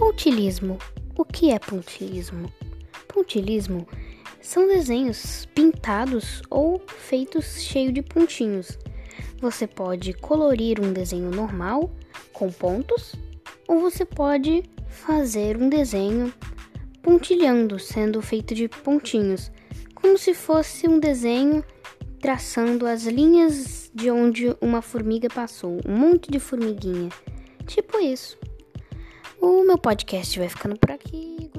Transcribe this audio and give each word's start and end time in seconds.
Pontilismo. 0.00 0.78
O 1.14 1.26
que 1.26 1.50
é 1.50 1.58
pontilismo? 1.58 2.50
Pontilismo 3.06 3.86
são 4.40 4.66
desenhos 4.66 5.44
pintados 5.54 6.40
ou 6.48 6.80
feitos 6.88 7.60
cheio 7.60 7.92
de 7.92 8.00
pontinhos. 8.00 8.78
Você 9.42 9.66
pode 9.66 10.14
colorir 10.14 10.80
um 10.80 10.90
desenho 10.90 11.30
normal 11.30 11.90
com 12.32 12.50
pontos 12.50 13.14
ou 13.68 13.78
você 13.78 14.06
pode 14.06 14.62
fazer 14.88 15.58
um 15.58 15.68
desenho 15.68 16.32
pontilhando, 17.02 17.78
sendo 17.78 18.22
feito 18.22 18.54
de 18.54 18.68
pontinhos, 18.68 19.52
como 19.94 20.16
se 20.16 20.32
fosse 20.32 20.88
um 20.88 20.98
desenho 20.98 21.62
traçando 22.20 22.86
as 22.86 23.04
linhas 23.04 23.90
de 23.94 24.10
onde 24.10 24.56
uma 24.62 24.80
formiga 24.80 25.28
passou, 25.28 25.78
um 25.86 25.94
monte 25.94 26.30
de 26.30 26.40
formiguinha. 26.40 27.10
Tipo 27.66 27.98
isso. 27.98 28.38
O 29.40 29.64
meu 29.64 29.78
podcast 29.78 30.38
vai 30.38 30.48
ficando 30.48 30.76
por 30.76 30.90
aqui. 30.90 31.49